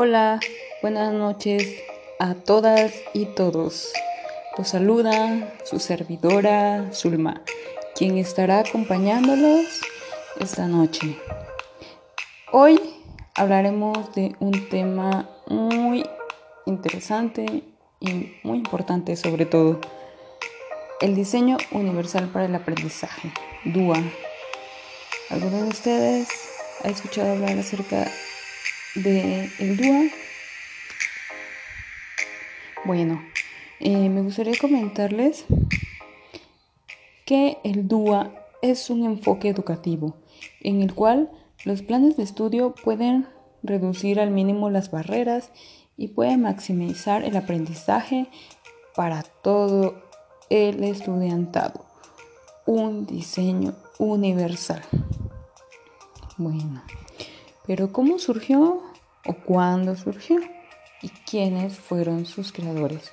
[0.00, 0.38] Hola,
[0.80, 1.74] buenas noches
[2.20, 3.92] a todas y todos.
[4.56, 7.42] Los saluda su servidora Zulma,
[7.96, 9.66] quien estará acompañándolos
[10.38, 11.18] esta noche.
[12.52, 12.80] Hoy
[13.34, 16.08] hablaremos de un tema muy
[16.64, 17.64] interesante
[17.98, 19.80] y muy importante sobre todo,
[21.00, 23.32] el diseño universal para el aprendizaje,
[23.64, 24.00] DUA.
[25.30, 26.28] ¿Alguno de ustedes
[26.84, 28.06] ha escuchado hablar acerca
[29.02, 30.10] de el DUA.
[32.84, 33.22] Bueno,
[33.80, 35.44] eh, me gustaría comentarles
[37.24, 40.16] que el DUA es un enfoque educativo
[40.60, 41.30] en el cual
[41.64, 43.26] los planes de estudio pueden
[43.62, 45.50] reducir al mínimo las barreras
[45.96, 48.28] y pueden maximizar el aprendizaje
[48.94, 50.02] para todo
[50.50, 51.84] el estudiantado.
[52.66, 54.82] Un diseño universal.
[56.36, 56.82] Bueno.
[57.68, 58.80] Pero ¿cómo surgió
[59.28, 60.40] o cuándo surgió?
[61.02, 63.12] ¿Y quiénes fueron sus creadores?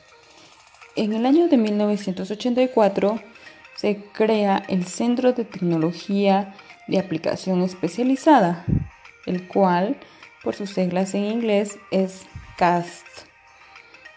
[0.95, 3.19] En el año de 1984
[3.75, 6.55] se crea el Centro de Tecnología
[6.87, 8.65] de Aplicación Especializada,
[9.25, 9.97] el cual,
[10.41, 12.25] por sus siglas en inglés, es
[12.57, 13.05] CAST.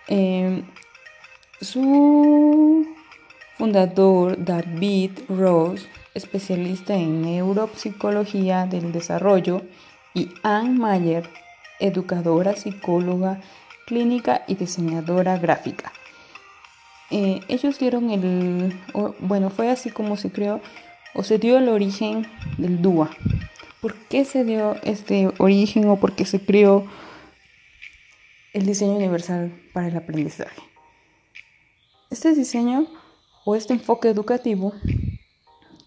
[0.07, 0.65] Em,
[1.61, 2.87] su
[3.57, 9.63] fundador, David Rose, especialista en neuropsicología del desarrollo,
[10.15, 11.29] y Anne Mayer,
[11.81, 13.41] educadora, psicóloga
[13.87, 15.93] clínica y diseñadora gráfica.
[17.11, 18.79] Eh, ellos dieron el,
[19.19, 20.61] bueno, fue así como se creó
[21.15, 22.27] o se dio el origen
[22.59, 23.11] del DUA.
[23.81, 26.87] ¿Por qué se dio este origen o por qué se creó
[28.53, 30.61] el diseño universal para el aprendizaje?
[32.11, 32.87] Este diseño
[33.47, 34.75] o este enfoque educativo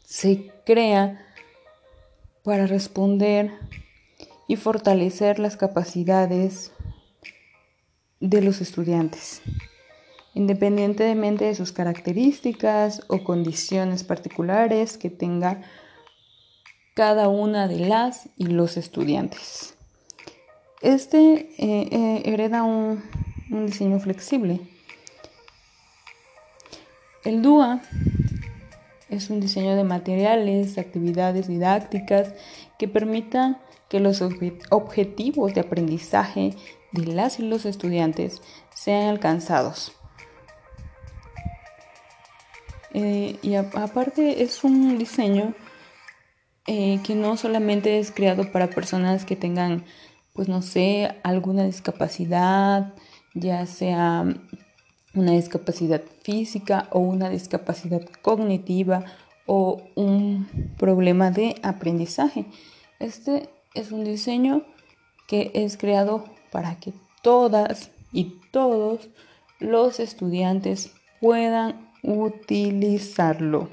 [0.04, 1.24] se crea
[2.44, 3.52] para responder
[4.52, 6.74] y fortalecer las capacidades
[8.20, 9.42] de los estudiantes,
[10.34, 15.62] independientemente de sus características o condiciones particulares que tenga
[16.96, 19.76] cada una de las y los estudiantes.
[20.82, 23.02] Este eh, eh, hereda un,
[23.52, 24.60] un diseño flexible.
[27.24, 27.82] El DUA
[29.10, 32.34] es un diseño de materiales, actividades didácticas
[32.78, 33.58] que permitan
[33.92, 34.22] que los
[34.70, 36.56] objetivos de aprendizaje
[36.94, 38.42] de las y los estudiantes
[38.74, 39.92] sean alcanzados.
[42.94, 45.54] Eh, y aparte es un diseño
[46.68, 49.84] eh, que no solamente es creado para personas que tengan,
[50.32, 52.94] pues no sé, alguna discapacidad,
[53.34, 54.24] ya sea
[55.14, 59.04] una discapacidad física o una discapacidad cognitiva
[59.46, 60.48] o un
[60.78, 62.46] problema de aprendizaje.
[63.00, 64.64] Este es un diseño
[65.28, 69.10] que es creado para que todas y todos
[69.60, 73.70] los estudiantes puedan utilizarlo.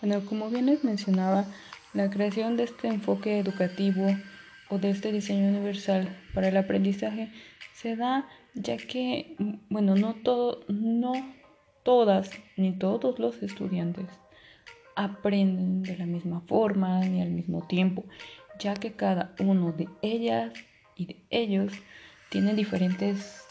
[0.00, 1.46] Bueno, como bien les mencionaba,
[1.94, 4.06] la creación de este enfoque educativo
[4.68, 7.32] o de este diseño universal para el aprendizaje
[7.74, 9.34] se da ya que,
[9.70, 11.12] bueno, no todo, no
[11.82, 14.06] todas ni todos los estudiantes
[14.96, 18.04] aprenden de la misma forma ni al mismo tiempo,
[18.58, 20.52] ya que cada uno de ellas
[20.96, 21.72] y de ellos
[22.30, 23.44] tiene diferentes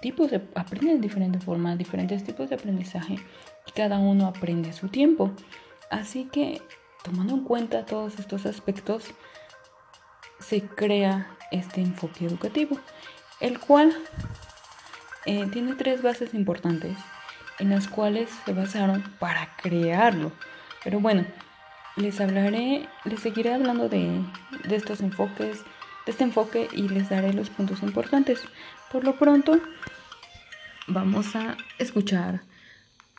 [0.00, 3.14] tipos de aprenden de diferentes formas, diferentes tipos de aprendizaje
[3.66, 5.32] y cada uno aprende a su tiempo.
[5.90, 6.60] Así que
[7.02, 9.06] tomando en cuenta todos estos aspectos
[10.38, 12.78] se crea este enfoque educativo,
[13.40, 13.94] el cual
[15.24, 16.96] eh, tiene tres bases importantes
[17.58, 20.32] en las cuales se basaron para crearlo.
[20.84, 21.24] Pero bueno,
[21.96, 24.22] les hablaré, les seguiré hablando de,
[24.68, 25.62] de estos enfoques,
[26.06, 28.40] de este enfoque y les daré los puntos importantes.
[28.90, 29.60] Por lo pronto,
[30.86, 32.42] vamos a escuchar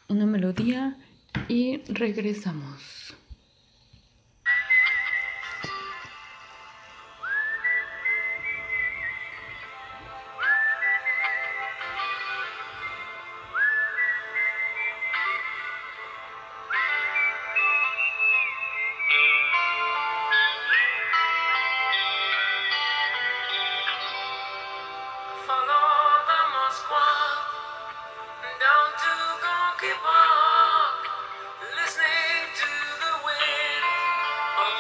[0.08, 0.96] una melodía
[1.48, 3.03] y regresamos.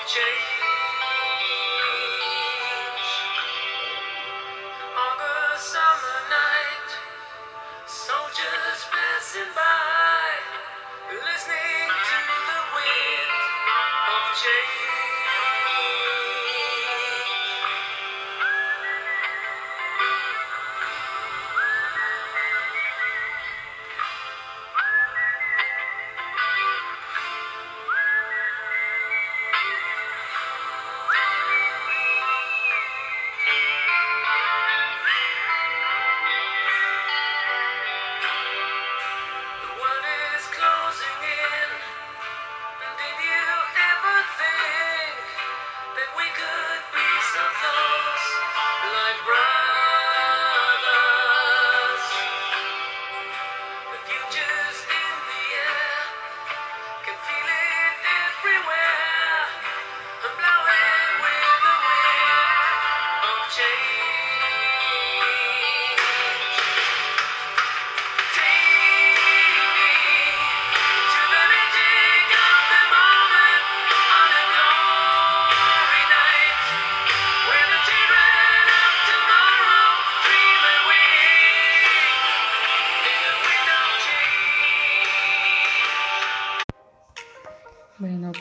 [0.05, 0.62] change.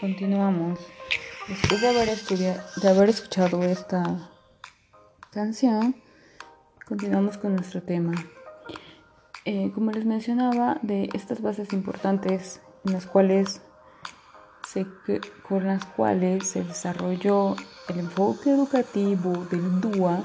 [0.00, 0.78] Continuamos.
[1.48, 4.30] Después de haber, de haber escuchado esta
[5.30, 5.94] canción,
[6.86, 8.12] continuamos con nuestro tema.
[9.44, 13.60] Eh, como les mencionaba, de estas bases importantes en las cuales
[14.66, 14.86] se,
[15.48, 17.56] con las cuales se desarrolló
[17.88, 20.24] el enfoque educativo del DUA,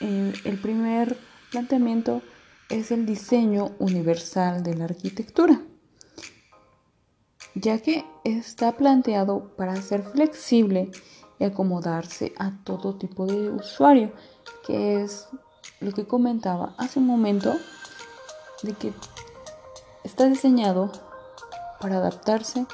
[0.00, 1.16] eh, el primer
[1.50, 2.22] planteamiento
[2.68, 5.60] es el diseño universal de la arquitectura
[7.60, 10.90] ya que está planteado para ser flexible
[11.38, 14.12] y acomodarse a todo tipo de usuario,
[14.66, 15.28] que es
[15.80, 17.54] lo que comentaba hace un momento,
[18.62, 18.92] de que
[20.02, 20.90] está diseñado
[21.80, 22.66] para adaptarse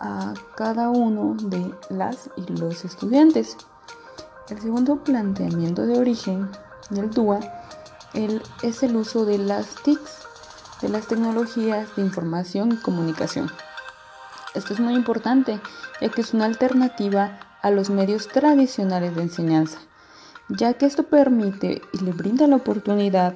[0.00, 3.56] a cada uno de las y los estudiantes.
[4.48, 6.50] El segundo planteamiento de origen
[6.90, 7.40] del DUA
[8.62, 10.26] es el uso de las TICs,
[10.82, 13.50] de las tecnologías de información y comunicación.
[14.56, 15.60] Esto es muy importante,
[16.00, 19.78] ya que es una alternativa a los medios tradicionales de enseñanza,
[20.48, 23.34] ya que esto permite y le brinda la oportunidad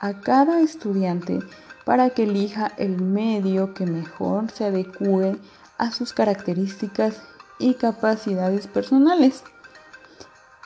[0.00, 1.40] a cada estudiante
[1.84, 5.38] para que elija el medio que mejor se adecue
[5.76, 7.20] a sus características
[7.58, 9.44] y capacidades personales.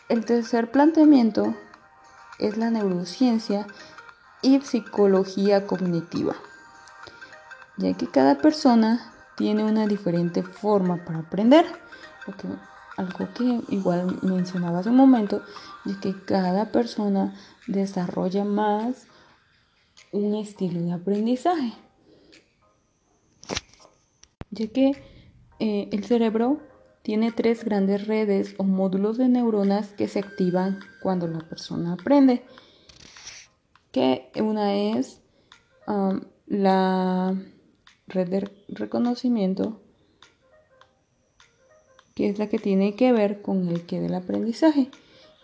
[0.08, 1.53] El tercer planteamiento
[2.38, 3.67] es la neurociencia
[4.41, 6.37] y psicología cognitiva,
[7.76, 11.67] ya que cada persona tiene una diferente forma para aprender.
[12.25, 12.49] Porque
[12.97, 15.43] algo que igual mencionaba hace un momento,
[15.85, 17.35] es que cada persona
[17.67, 19.06] desarrolla más
[20.12, 21.73] un estilo de aprendizaje.
[24.50, 24.93] Ya que
[25.59, 26.61] eh, el cerebro
[27.03, 32.44] tiene tres grandes redes o módulos de neuronas que se activan cuando la persona aprende.
[33.93, 35.21] Que una es
[35.87, 37.35] um, la
[38.06, 39.81] red de reconocimiento,
[42.14, 44.91] que es la que tiene que ver con el que del aprendizaje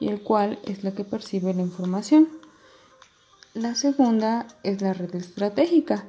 [0.01, 2.29] y el cual es la que percibe la información.
[3.55, 6.07] La segunda es la red estratégica,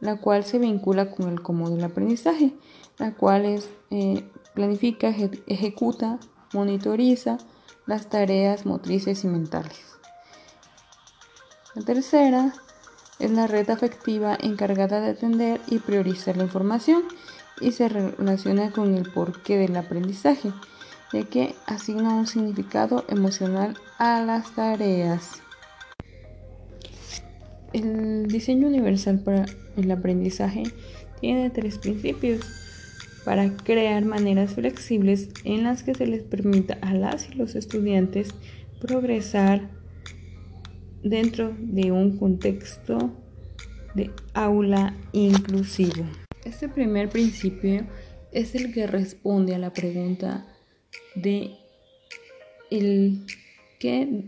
[0.00, 2.52] la cual se vincula con el cómo del aprendizaje,
[2.98, 5.14] la cual es, eh, planifica,
[5.46, 6.18] ejecuta,
[6.52, 7.38] monitoriza
[7.86, 9.80] las tareas motrices y mentales.
[11.74, 12.52] La tercera
[13.22, 17.04] es la red afectiva encargada de atender y priorizar la información
[17.60, 20.50] y se relaciona con el porqué del aprendizaje,
[21.12, 25.40] ya que asigna un significado emocional a las tareas.
[27.72, 30.64] El diseño universal para el aprendizaje
[31.20, 32.40] tiene tres principios
[33.24, 38.30] para crear maneras flexibles en las que se les permita a las y los estudiantes
[38.80, 39.81] progresar
[41.02, 43.10] dentro de un contexto
[43.94, 46.04] de aula inclusivo.
[46.44, 47.86] Este primer principio
[48.32, 50.46] es el que responde a la pregunta
[51.14, 51.52] de
[52.70, 53.26] el
[53.78, 54.24] qué,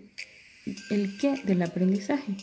[0.91, 2.37] el qué del aprendizaje,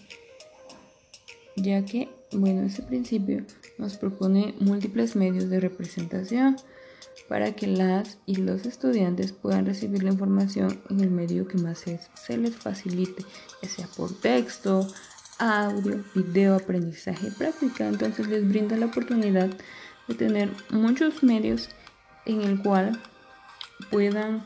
[1.56, 3.46] ya que, bueno, este principio
[3.78, 6.56] nos propone múltiples medios de representación
[7.32, 11.80] para que las y los estudiantes puedan recibir la información en el medio que más
[11.80, 13.24] se, les facilite,
[13.64, 14.86] ya sea por texto,
[15.40, 17.88] audio, video, aprendizaje práctica.
[17.88, 19.50] Entonces les brinda la oportunidad
[20.10, 21.70] de tener muchos medios
[22.26, 23.02] en el cual
[23.90, 24.44] puedan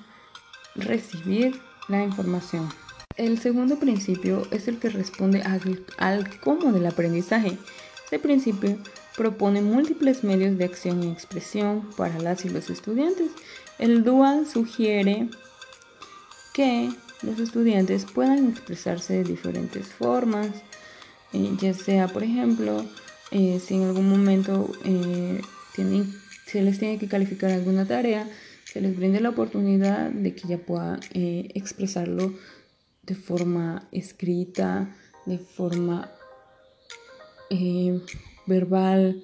[0.76, 2.70] recibir la información.
[3.18, 7.58] El segundo principio es el que responde al, al cómo del aprendizaje.
[8.04, 8.78] Este principio
[9.16, 13.32] propone múltiples medios de acción y expresión para las y los estudiantes.
[13.80, 15.30] El DUA sugiere
[16.54, 16.90] que
[17.22, 20.50] los estudiantes puedan expresarse de diferentes formas,
[21.34, 22.86] eh, ya sea, por ejemplo,
[23.32, 25.42] eh, si en algún momento eh,
[25.74, 26.14] tienen,
[26.46, 28.30] se les tiene que calificar alguna tarea,
[28.66, 32.34] se les brinde la oportunidad de que ya puedan expresarlo
[33.04, 34.96] de forma escrita,
[35.26, 36.12] de forma
[38.46, 39.22] verbal,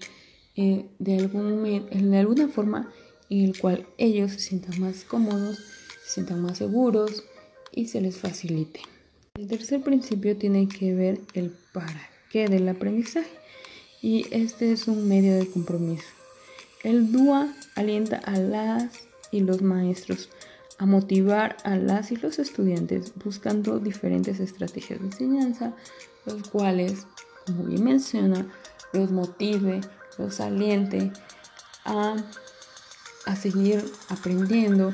[0.56, 2.92] eh, de, algún, de alguna forma
[3.30, 5.58] en el cual ellos se sientan más cómodos,
[6.06, 7.24] se sientan más seguros
[7.72, 8.82] y se les facilite.
[9.36, 13.32] El tercer principio tiene que ver el para qué del aprendizaje
[14.02, 16.08] y este es un medio de compromiso.
[16.84, 20.30] El DUA alienta a las y los maestros
[20.78, 25.76] a motivar a las y los estudiantes buscando diferentes estrategias de enseñanza,
[26.26, 27.06] los cuales,
[27.46, 28.52] como bien menciona,
[28.94, 29.82] los motive,
[30.18, 31.12] los aliente
[31.86, 32.16] a,
[33.36, 34.94] seguir aprendiendo,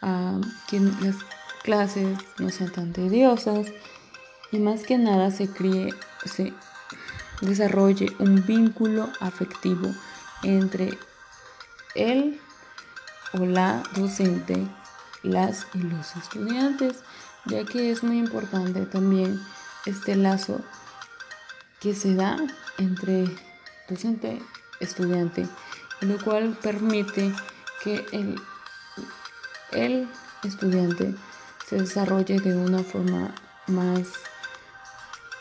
[0.00, 1.16] a que las
[1.62, 3.66] clases no sean tan tediosas
[4.52, 5.92] y más que nada se críe,
[6.24, 6.52] se
[7.40, 9.92] desarrolle un vínculo afectivo
[10.42, 10.96] entre
[11.94, 12.40] el
[13.32, 14.68] o la docente,
[15.22, 16.98] las y los estudiantes,
[17.46, 19.40] ya que es muy importante también
[19.86, 20.60] este lazo
[21.80, 22.36] que se da
[22.78, 23.24] entre
[23.88, 24.38] docente
[24.80, 25.46] estudiante,
[26.00, 27.32] lo cual permite
[27.82, 28.36] que el,
[29.72, 30.08] el
[30.42, 31.14] estudiante
[31.66, 33.34] se desarrolle de una forma
[33.66, 34.08] más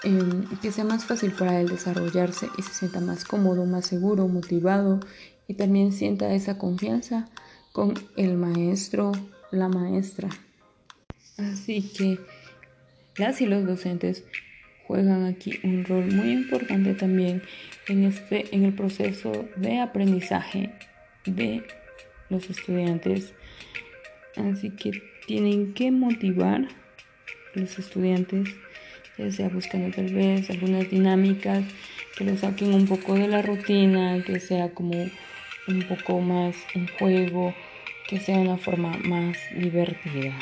[0.03, 4.27] em, que sea más fácil para él desarrollarse y se sienta más cómodo, más seguro,
[4.27, 4.99] motivado
[5.47, 7.27] y también sienta esa confianza
[7.71, 9.11] con el maestro,
[9.51, 10.29] la maestra.
[11.37, 12.19] Así que
[13.17, 14.23] las y los docentes
[14.87, 17.41] juegan aquí un rol muy importante también
[17.87, 20.71] en, este, en el proceso de aprendizaje
[21.25, 21.63] de
[22.29, 23.33] los estudiantes.
[24.35, 24.91] Así que
[25.27, 26.67] tienen que motivar
[27.53, 28.49] los estudiantes,
[29.17, 31.63] ya sea buscando tal vez algunas dinámicas
[32.17, 35.09] que los saquen un poco de la rutina, que sea como
[35.67, 37.53] un poco más un juego,
[38.07, 40.33] que sea una forma más divertida.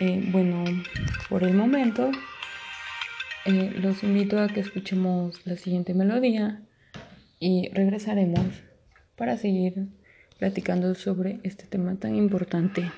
[0.00, 0.64] Eh, bueno,
[1.28, 2.10] por el momento
[3.44, 6.62] eh, los invito a que escuchemos la siguiente melodía
[7.40, 8.46] y regresaremos
[9.16, 9.88] para seguir
[10.38, 12.90] platicando sobre este tema tan importante.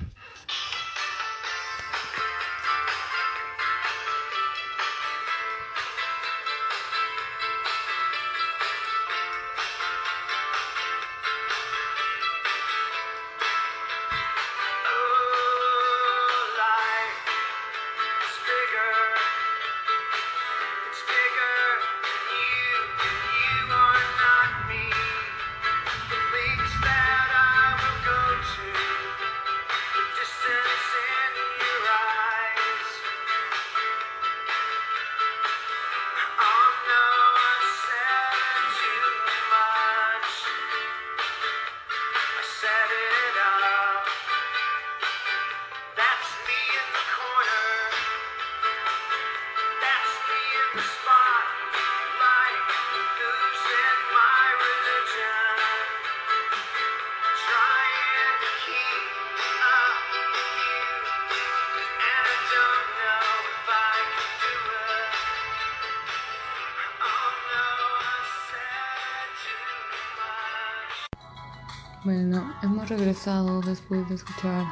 [72.05, 74.67] Bueno, hemos regresado después de escuchar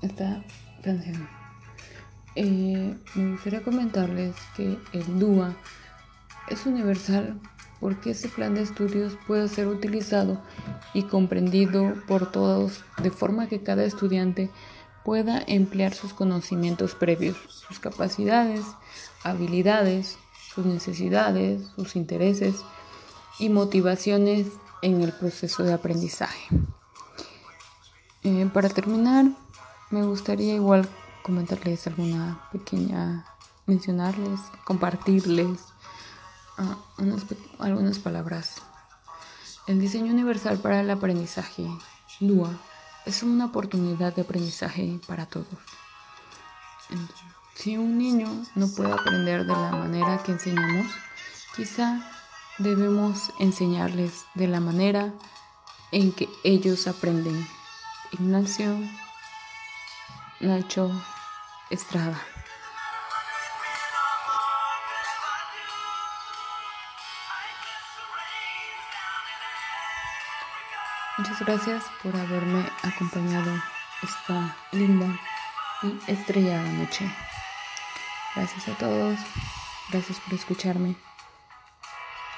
[0.00, 0.42] esta
[0.82, 1.28] canción.
[2.36, 5.54] Eh, me gustaría comentarles que el DUA
[6.48, 7.38] es universal
[7.80, 10.40] porque ese plan de estudios puede ser utilizado
[10.94, 14.50] y comprendido por todos de forma que cada estudiante
[15.04, 17.36] pueda emplear sus conocimientos previos,
[17.68, 18.64] sus capacidades,
[19.22, 20.16] habilidades,
[20.54, 22.56] sus necesidades, sus intereses
[23.38, 24.46] y motivaciones
[24.82, 26.48] en el proceso de aprendizaje.
[28.24, 29.26] Eh, para terminar,
[29.90, 30.88] me gustaría igual
[31.22, 33.24] comentarles alguna pequeña,
[33.66, 35.60] mencionarles, compartirles
[36.56, 36.76] ah,
[37.58, 38.56] algunas palabras.
[39.66, 41.66] El diseño universal para el aprendizaje,
[42.20, 42.50] DUA,
[43.06, 45.46] es una oportunidad de aprendizaje para todos.
[47.54, 50.86] Si un niño no puede aprender de la manera que enseñamos,
[51.56, 52.00] quizá
[52.58, 55.12] debemos enseñarles de la manera
[55.92, 57.46] en que ellos aprenden.
[58.12, 58.78] Ignacio
[60.40, 60.90] Nacho
[61.70, 62.20] Estrada.
[71.18, 73.52] Muchas gracias por haberme acompañado
[74.02, 75.18] esta linda
[75.82, 77.12] y estrellada noche.
[78.36, 79.18] Gracias a todos.
[79.90, 81.07] Gracias por escucharme.